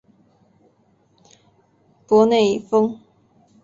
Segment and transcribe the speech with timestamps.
[2.07, 2.99] 博内丰。